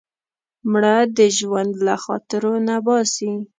[0.71, 3.31] مړه د ژوند له خاطرو نه باسې